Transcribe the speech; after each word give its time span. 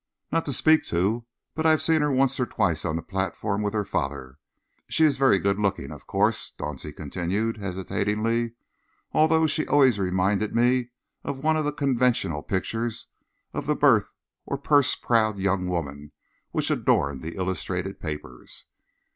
"Not 0.31 0.45
to 0.47 0.51
speak 0.51 0.83
to, 0.85 1.27
but 1.53 1.67
I've 1.67 1.79
seen 1.83 2.01
her 2.01 2.11
once 2.11 2.39
or 2.39 2.47
twice 2.47 2.85
on 2.85 2.95
the 2.95 3.03
platform 3.03 3.61
with 3.61 3.75
her 3.75 3.85
father. 3.85 4.39
She 4.89 5.03
is 5.03 5.15
very 5.19 5.37
good 5.37 5.59
looking, 5.59 5.91
of 5.91 6.07
course," 6.07 6.51
Dauncey 6.57 6.91
continued 6.91 7.57
hesitatingly, 7.57 8.53
"although 9.11 9.45
she 9.45 9.67
always 9.67 9.99
reminded 9.99 10.55
me 10.55 10.89
of 11.23 11.37
one 11.43 11.55
of 11.55 11.65
the 11.65 11.71
conventional 11.71 12.41
pictures 12.41 13.11
of 13.53 13.67
the 13.67 13.75
birth 13.75 14.11
or 14.43 14.57
purse 14.57 14.95
proud 14.95 15.37
young 15.37 15.67
women 15.67 16.13
which 16.49 16.71
adorn 16.71 17.19
the 17.19 17.35
illustrated 17.37 17.99
papers." 17.99 18.65